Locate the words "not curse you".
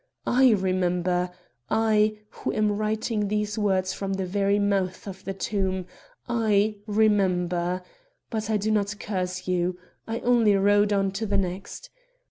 8.73-9.77